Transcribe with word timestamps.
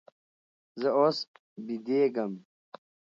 زه 0.81 0.89
اوس 0.99 1.17
بېدېږم. 1.65 2.31